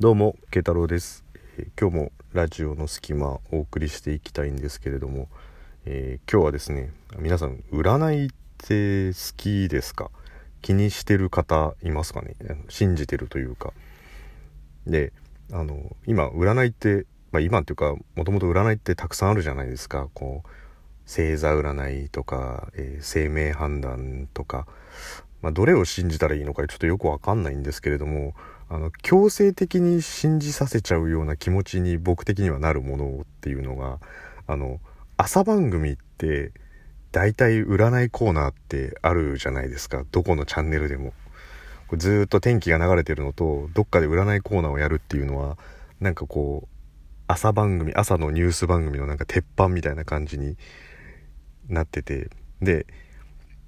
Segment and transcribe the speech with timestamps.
[0.00, 1.24] どうも慶太郎です、
[1.56, 5.26] えー今日もラジオの隙間お送りしていきたいんですけれども、
[5.86, 10.12] えー今日はですね皆さん占いって好きですか？
[10.62, 12.36] 気にしてる方いますかね？
[12.68, 13.72] 信じてるというか。
[14.86, 15.12] で
[15.50, 20.08] あの今占いって、まあ、今っていうかもともと占いってたくさんあるじゃないですか。
[20.14, 20.48] こう
[21.06, 24.68] 星座占いとか、えー生命判断とか、
[25.42, 28.34] まあ、どれを信じたらいいのかちょっとよくわかんないんですけれども
[28.68, 33.98] あの強制的に信じさせちゃうような気持ちに僕的にはなるものっていうのが
[34.46, 34.80] あの
[35.16, 36.52] 朝番組って
[37.12, 41.12] 大体占いコーナーってあるじゃないですかどこのチャンネルでも。
[41.88, 45.56] これずっと天気が流れてるのとどっかで占いコーナーをやるっていうのは
[46.00, 46.68] なんかこう
[47.26, 50.56] 朝番組朝のニュース番組のなんか鉄板みたいな感じに
[51.68, 52.28] なってて
[52.60, 52.86] で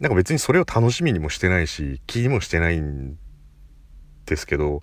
[0.00, 3.16] なんか別にそれを楽しみにもしてないし気にもしてないん
[4.26, 4.82] ですけど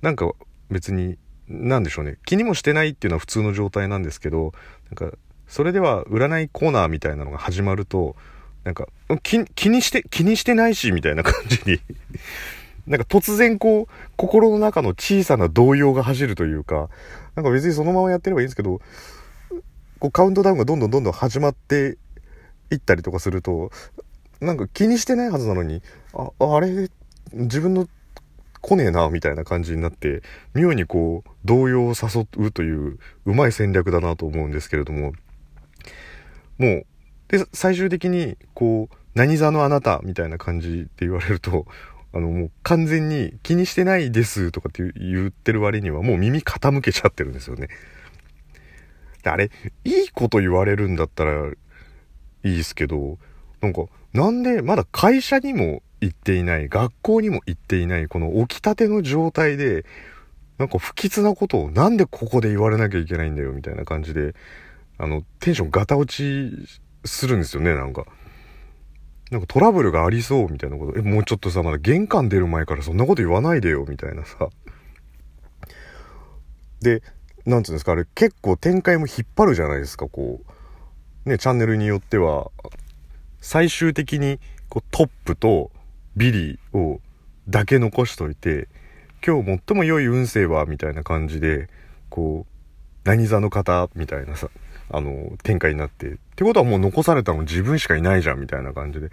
[0.00, 0.30] なんか
[0.70, 2.16] 別に何でしょうね。
[2.24, 4.52] 気にもしてないっていうのは普通の状態なんですけど
[4.86, 5.16] なんか
[5.48, 8.16] それでは占いコーナーみたいなのが始まると
[8.64, 8.86] なんか
[9.22, 11.80] 気気にして気にしてないしみたいな感じに
[12.86, 16.88] なんか突然こう心の中の小さな動揺が走るというか
[17.34, 18.80] なんか別にそのままやってればいいんですけど
[19.98, 21.98] こうカウントダウンがどんどんどんどん始まって
[22.70, 23.70] いったりとかすると
[24.42, 26.90] なんか気にしてないはずなのにああれ
[27.32, 27.88] 自分の
[28.60, 30.22] 来ねえなみたいな感じになって
[30.54, 35.12] 妙にこう動揺を誘うといううまい戦略だなと思うんですけれども
[36.58, 36.86] もう
[37.28, 41.66] で最終的にこう「何座のあなた」みたいな感じで言われると
[42.12, 47.68] あのもう完全に気にしてないですとかって言ってる割にはもう耳傾けちゃってるんですよね。
[49.24, 49.50] あれ
[49.84, 53.18] いいこと言われるんだったらいいですけど
[53.60, 59.84] なんかなんでまだ会社にも行っていない学校にも行っていないこの起きたての状態で
[60.58, 64.34] なんか不吉なことをなんでここで言われなきゃいけないんだよみたいな感じで
[64.98, 66.50] あのテンションガタ落ち
[67.04, 68.06] するんですよねなんか。
[69.32, 70.98] なんかトラブルがありそうみたいなこと。
[70.98, 74.50] え、もうちょっとさ、まだ玄関出る前からそんなこと言わないでよみたいなさ。
[76.82, 77.02] で、
[77.46, 80.42] なんつうんですか、あれ結構展開も引っ張るじゃないですか、こ
[81.24, 81.28] う。
[81.28, 82.50] ね、チャンネルによっては、
[83.42, 84.38] 最終的に
[84.70, 85.70] こうトップと
[86.16, 87.00] ビリーを
[87.48, 88.68] だけ残しといて、
[89.26, 91.68] 今日最も良い運勢はみたいな感じで、
[92.08, 92.52] こう、
[93.04, 94.48] 何座の方みたいなさ、
[94.90, 96.12] あの、展開になって。
[96.12, 99.10] ってことはもう残されたの自分しかいないじゃんみたいな感じで。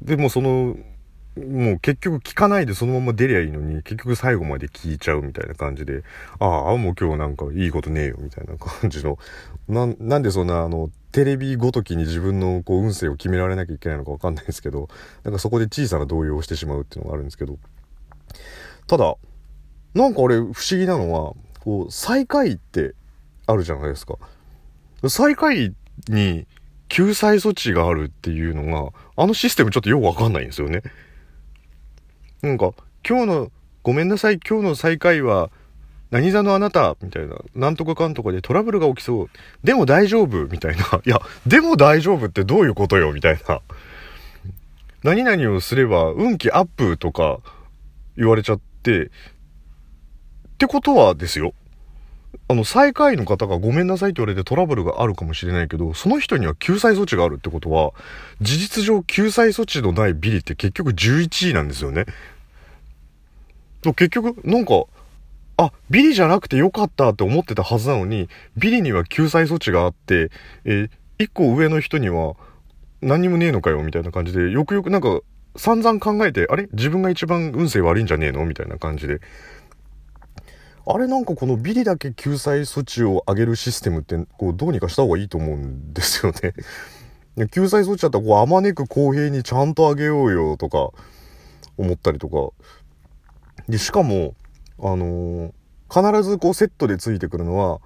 [0.00, 0.76] でもその、
[1.36, 6.04] もう結局聞かないでそのまま出りゃいいのに、結局最後まで聞いちゃうみたいな感じで、
[6.38, 9.18] ああ、もう今日なんかいいことねえよみたいな感じの、
[9.68, 14.88] な、なんでそんなあの、テレビごときに自分のこう運勢を決められなきゃいけないのかわかんないですけど、
[15.22, 17.56] なんかそこで小さな動揺をしてしまうっていうのがあるんですけど、
[18.88, 19.14] ただ、
[19.94, 22.96] なんかあれ不思議なのは、こう、最下位って
[23.46, 24.16] あるじゃないですか。
[25.08, 25.72] 最下位
[26.08, 26.48] に
[26.88, 30.82] 救済措置があるっていうのが、あのシステムちょっとよくわかんないんですよね。
[32.42, 32.72] なんか、
[33.08, 33.52] 今日の、
[33.84, 35.52] ごめんなさい、今日の最下位は、
[36.14, 39.30] 何座のあなたみたいな、なんとかかんとかでトラブルが起きそう。
[39.64, 40.84] でも大丈夫みたいな。
[41.04, 43.60] いや、でも大丈夫ってどういうことよみたいな。
[45.02, 47.40] 何々をすれば運気アップとか
[48.16, 49.08] 言われちゃって、っ
[50.56, 51.52] てことはですよ。
[52.46, 57.90] あの、最下位の方がごめんなさいって言われてトラブルがあるかもしれないけど、その人には救済措置があるってことは、
[58.40, 62.06] 事実上救済措置のないビリって結局11位なんですよね。
[63.82, 64.84] 結局、なんか、
[65.56, 70.30] あ、ビリじゃなくてよかったって思ってたはずなのに、ビリには救済措置があって、
[70.64, 72.34] えー一個上の人には
[73.00, 75.20] 何にもねえのかよみたいな感じで、よくよくなんか
[75.56, 76.68] 散々考えて、あれ？
[76.72, 79.20] 自分が一番運勢悪いんじゃねえのみたいな感じで。
[80.86, 86.52] あれなんかこのビリだけ救済措置を上げるシステムって、こうどうにかした方がいいと思うんですよね。
[87.52, 90.90] 救済措置だったらこうあまねく公平にちゃんと上げようよとか
[91.78, 92.50] 思ったりとか。
[93.68, 94.34] で、しかも、
[94.80, 95.52] あの
[95.90, 97.80] 必ずこうセットでついてくるのは、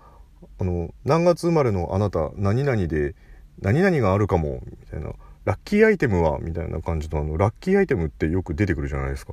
[0.60, 3.14] あの、何月生まれのあなた、何々で、
[3.60, 5.12] 何々があるかも、みたいな。
[5.44, 9.32] ラッキーアイテムはみたいな感じの、あの、ラッキーアイテムってよく出てくるじゃないですか。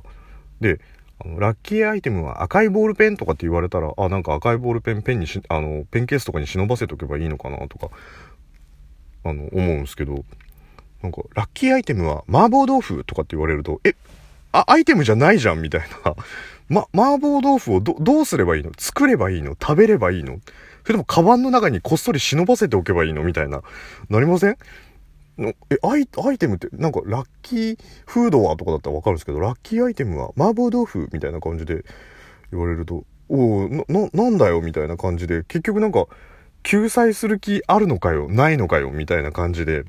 [0.60, 0.80] で、
[1.18, 7.88] あのラッキーアイテムは赤いボールペンとかって言われたら、あ、なんか赤いボールペン、ペンにし、あの、ペンケースとかに忍ばせとけばいいのかなとか、
[9.24, 10.24] あの、思うんですけど、
[11.02, 13.94] なんか、ラッキーアイテムは麻婆豆腐とかって言われると、え、
[14.52, 16.14] あ、アイテムじゃないじゃんみたいな。
[16.68, 18.72] ま、麻婆豆腐をど、どうすればいいの？
[18.76, 19.52] 作ればいいの？
[19.52, 20.40] 食べればいいの？
[20.84, 23.22] それともカバンの中にこっそり忍ばせておけばいいの？
[23.22, 23.62] みたいな。
[24.08, 24.56] なりません？
[25.38, 31.84] のえ、アイ、アイテムって、なんか、ラッキーフードはとかだったらわかるんですけど、ラッキーアイテムは麻婆豆腐みたいな感じで
[32.50, 36.06] 言われると、おな、な、なんだよみたいな感じで、結局なんか、
[36.62, 38.28] 救済する気あるのかよ？
[38.28, 38.90] ないのかよ？
[38.90, 39.84] みたいな感じで、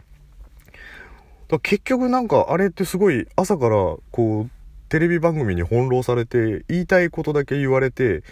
[1.47, 3.75] だ結局なんかあれってすごい朝から
[4.12, 4.50] こう、
[4.89, 8.23] テレビ番組に翻弄されて、言いたいことだけ言われて、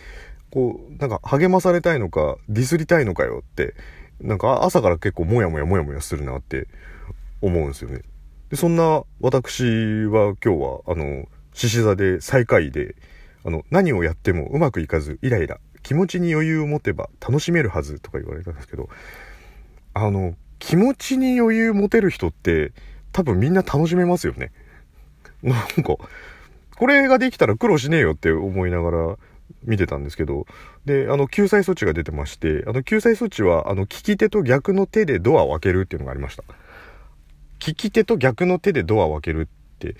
[0.52, 3.76] こう、なんか励まされたいのか、ディスりたいのかよって、
[4.22, 6.68] なんか朝から結構モヤモヤモヤモヤするなって
[7.42, 8.02] 思うんですよね。
[8.50, 9.64] で、そんな私
[10.06, 12.96] は今日は、あの、獅子座で最下位で、
[13.44, 18.90] あの、何をやってもうまくいかず、イライラ、気持ちに余裕を持てば楽しめるはずとか言われたんですけど、
[19.94, 22.72] あの、気持ちに余裕持てる人って
[23.12, 24.52] 多分みんな楽しめますよね。
[25.44, 25.96] なんか、
[26.78, 29.18] これができたら苦労しねえよって思いながら
[29.64, 30.46] 見てたんですけど、
[30.86, 36.44] で、あの、救済措置が出てまして、あの、救済措置は、あの、利き手と逆の手でドアを開けるっていうのがありました。
[37.66, 39.96] 利き手と逆の手でドアを開けるって、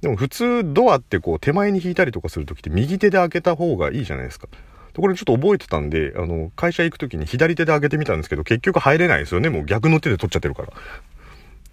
[0.00, 4.48] でも普通ドアってこう手前に引いたりとかするときって右手で開けた方がいいじゃないですか。
[4.96, 9.48] これちょっと覚えてたんで、あの、会社行くときに左手で開けてみたんですけど、結局入れないですよね。
[9.48, 10.72] もう逆の手で取っちゃってるから。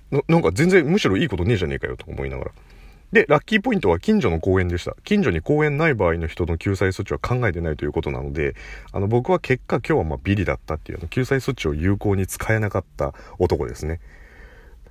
[0.10, 2.52] ななんか全然むしろいいことねえじゃねえかよと思いながら。
[3.12, 4.96] で、ラッキーポイントは近所の公園でした。
[5.06, 8.54] 近所に公園ない場合の人の救済措置は考えてないということなので、
[8.92, 14.02] あの、僕は結果今日はまあビリだったっていう、救済措置を有効に使えなかった男ですね。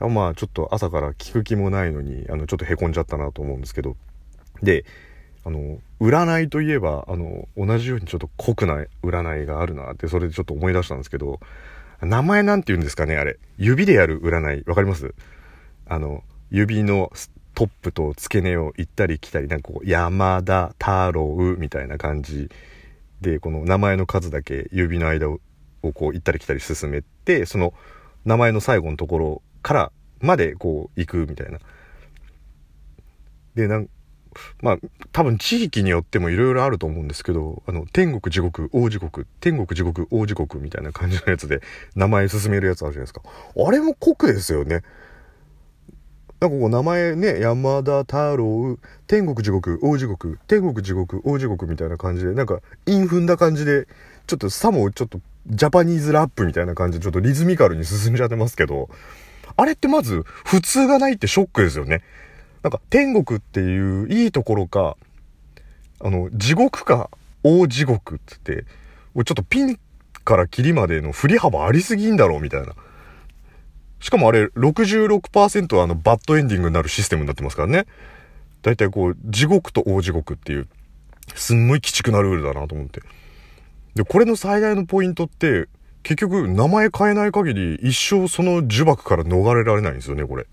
[0.01, 3.97] まあちょっと朝から聞く気もないのに、あの、ちょっと凹んじゃったなと思うんですけど。
[4.63, 4.87] で、
[5.45, 11.39] あの、占いといえば、あの、同じようにちょっと濃くない占いがあるなって、それでちょっと思い出したんですけど、
[12.01, 13.39] 名前なんて言うんですかね、あれ。
[13.59, 14.65] 指でやる占い。
[14.67, 15.15] わかります？
[15.87, 17.13] あの、指の
[17.57, 22.51] トップと付け根を行ったり来たり、なんかこう、山田太郎みたいな感じ
[23.23, 25.41] で、この名前の数だけ指の間を
[25.81, 27.73] こう行ったり来たり進めて、その
[28.27, 31.59] 名前の最後のところからまでこう行くみたいな。
[33.55, 33.89] で、なん
[34.61, 34.79] まあ、
[35.13, 41.63] 多分地域によってもいろいろあると思うんですけど、あの、天国地獄、大地獄、天国地獄、大地獄みたいな感じのやつで
[41.95, 43.23] 名前進めるやつあるじゃないですか。
[43.67, 44.83] あれも酷ですよね。
[46.39, 53.87] なんかこう名前ね、山田太郎、天国地獄、大地獄、天国地獄、大地獄みたいな感じで、なんか、韻踏んだ感じで、
[54.27, 58.91] ちょっとさもちょっとジャパニーズラップみたいな感じでちょっとリズミカルに進んじゃってますけど、
[59.57, 62.03] あれってまず普通がないってショックですよね。
[62.63, 64.97] なんか天国っていういいところか、
[66.01, 67.09] あの、地獄か
[67.45, 69.79] 大地獄ってって、ちょっとピン
[70.25, 72.75] からキリまでの振り幅ありすぎんだろうみたいな。
[74.07, 77.87] しかもあれ66%はあのバッドエンディングになるシステムになってますからね。
[78.63, 80.69] だいたいこう、地獄と大地獄っていう、
[81.35, 83.03] すんごい鬼畜なルールだなと思って。
[83.97, 85.67] で、これの最大のポイントって、
[86.05, 90.45] 結局名前変えない限り一生その呪縛から逃れられないんですよね、これ。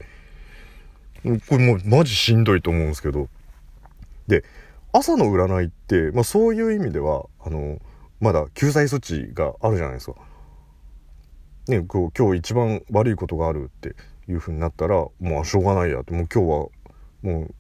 [1.22, 3.30] これもうマジしんどいと思うんですけど。
[4.26, 4.44] で、
[4.94, 7.78] 朝の占いって、まあそういう意味では、あの、
[8.20, 10.16] まだ救済措置があるじゃないですか。
[11.68, 13.96] ね、こう今日一番悪いことがあるって
[14.28, 16.68] いう風になったら、もうしょうがないやって、もう今日は
[17.22, 17.56] もう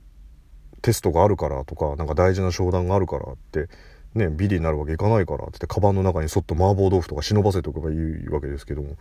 [0.81, 3.69] テストがあるからとか、なんか大事な商談があるからって、
[4.13, 8.97] ね、ビリになるわけいかないからってって、カバンの中にそっと麻婆豆腐とか忍ばせておけばいいわけですけども、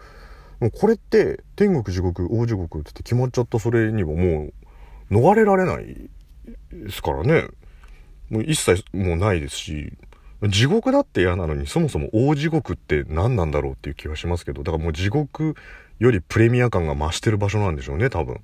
[0.60, 4.52] もうこれって天国地獄、大地獄って決まっちゃったそれにはも
[5.10, 6.08] う逃れられない
[6.72, 7.48] ですからね。
[8.30, 9.92] もう一切もうないですし、
[10.48, 15.54] 地獄だって嫌なのにそもそも大地獄って何なんだろうっていう気はしますけど、だからもう地獄
[15.98, 18.40] よりプレミア感が増してる場所なんでしょうね、多分。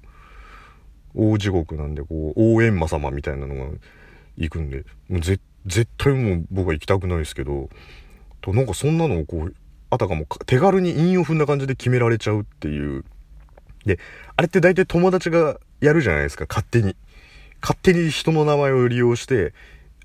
[1.14, 3.70] 大地獄なんで、こう、応援魔様みたいなのが
[4.36, 5.40] 行くんで、もう絶
[5.96, 7.68] 対もう僕は行きたくないですけど、
[8.40, 9.54] となんかそんなのをこう、
[9.90, 13.04] あたかも手軽に韻を踏んだ感じで決められちゃうっていう。
[13.86, 13.98] で、
[14.36, 16.94] あれって大体友達がやるじゃないですか、勝手に。
[17.60, 19.52] 勝手に人の名前を利用して、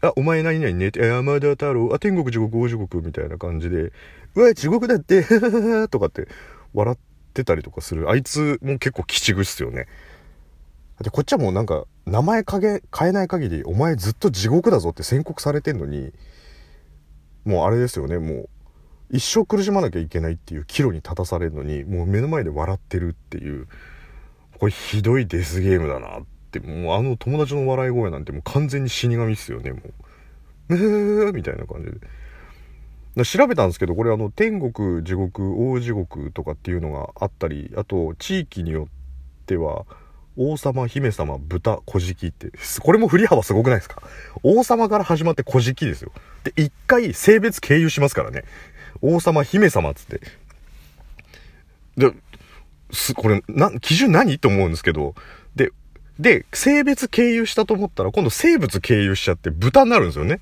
[0.04, 0.90] あ、お前何々ね？
[0.90, 3.94] って、山田太郎、あ、天国地獄、大地獄みたいな感じで、
[4.36, 5.24] うわ、地獄だって、
[5.88, 6.28] とかって
[6.74, 6.98] 笑っ
[7.34, 8.10] てたりとかする。
[8.10, 9.88] あいつも結構鬼畜っすよね。
[11.02, 16.12] で、こっちはもうなんか、名前変え、変えない限り、お前ずっと地獄だぞって宣告されてんのに、
[17.46, 18.50] もうあれですよね、もう、
[19.10, 23.68] 一生苦しまなきゃいけないっていう岐路に立たされるのに、もう目の前で笑ってるっていう、
[24.60, 26.24] これひどいデスゲームだなっ、
[26.60, 29.80] もうあの友達の笑い声なんてもう完全に死神っすよね、も
[30.70, 31.32] う。
[31.34, 33.26] みたいな感じで。
[33.26, 39.86] 調べたんですけど、これあの、天国、地獄、大地獄とかっていうのがあったり、あと、地域によっては、
[40.36, 44.02] 王様、姫様、豚、小じって、これも振り幅すごくないですか？
[44.42, 46.12] 王様から始まって小じですよ。
[46.44, 48.46] で、一回性別経由しますからね。
[49.02, 50.22] 王様、姫様っつって。
[51.98, 52.14] で、
[52.92, 54.34] す、これ、な、基準何？
[54.34, 55.14] って思うんですけど、
[55.56, 55.72] で、
[56.20, 60.40] で、性別経由したと思ったら、今度生物経由しちゃって豚になるんですよね。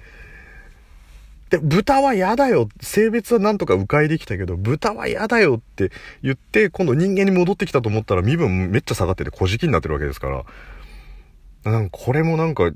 [1.49, 2.69] で、豚は嫌だよ。
[2.81, 5.91] 性別はなんとか迂回できたけど、豚は嫌だよって
[6.23, 11.71] 言って、今度人間に戻ってきたと思ったら身分めっちゃ下がってて、小じきになってるわけですから。
[11.71, 12.71] なんかこれもなんか、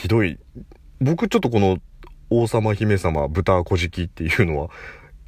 [0.00, 0.38] ひどい。
[1.00, 1.78] 僕ちょっとこの、
[2.30, 4.70] 王様、姫様、豚、小じきっていうのは、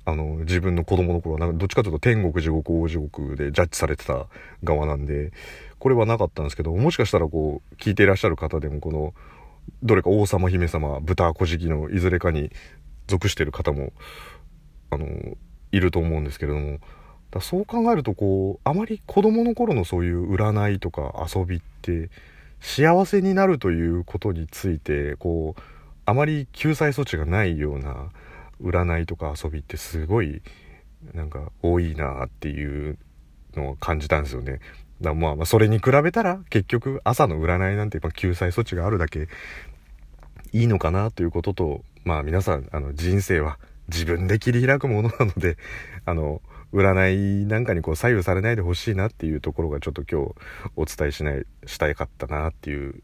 [0.06, 4.26] あの、自分の子供の頃は、なんかどっちかというと天国、地獄、大地獄でジャッジされてた
[4.64, 5.32] 側なんで、
[5.78, 9.14] これはなかったんですけど、もしかしたらこう、聞いていらっしゃる方でも、この、
[9.82, 12.50] どれか王様、姫様、豚、小じきのいずれかに
[13.06, 13.92] 属してる方も、
[14.90, 15.06] あの、
[15.72, 16.78] いると思うんですけれども、
[17.30, 22.10] だそう考えるとこうあまり子供の頃のそういう占いとか遊びって
[22.60, 25.60] 幸せになるということについてこう
[26.06, 28.10] あまり救済措置がないような
[28.62, 30.42] 占いとか遊びってすごい
[31.14, 32.98] なんか多いなっていう
[33.54, 34.60] のを感じたんですよね。
[35.00, 39.28] まあまあそれに比べたら結局朝の占いなんて救済措置があるだけ
[40.52, 45.56] いいのかなということとまあ皆さんあの人生は自分で切り開くものなので
[46.04, 50.34] あの占いなんかにこう左右されないでほしいなっていうところがちょっと今日
[50.76, 53.02] お伝えしないしたいかったなっていう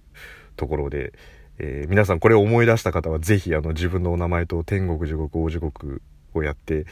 [0.57, 1.13] ところで、
[1.59, 6.03] えー、皆さんこれを思い出した方は是非あの自分のお名前と天国地獄大地獄
[6.35, 6.85] をやって、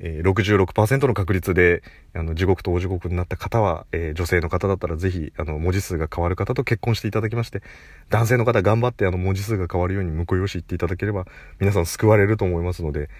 [0.00, 1.82] え、66%の確率で
[2.14, 7.62] あの地獄と大地獄になった方は、えー、女性の方だったら是非あの文字数が変わる方と結婚していただきまして
[8.08, 11.26] 男性の方頑張ってあの文字数が変わるように婿養子行っていただければ
[11.58, 13.10] 皆さん救われると思いますので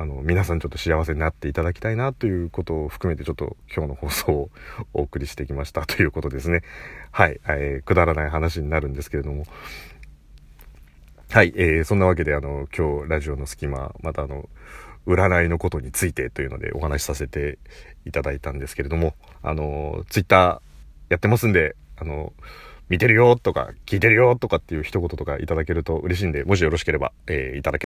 [0.00, 4.50] あの皆さんちょっと幸せになっていただきたいなということを含めてちょっと今日の放送を
[4.94, 5.84] お送りしてきました。
[5.84, 6.62] ということですね。
[7.10, 9.44] はい、えー、くだらない話になるんですけれども。
[11.30, 14.48] はい、えー、そんなわけであの今日ラジオの隙間またあの
[15.06, 17.58] 占いのことについてというのでお話しさせて
[18.04, 20.60] いただいたんですけれども、あの、ツイッター
[21.10, 22.32] やってますんで、あの、
[22.88, 27.78] 見てるよとか、聞いてるよとかっていう一言とかいただけると嬉しいんで、もしよろしければ、えー、いただ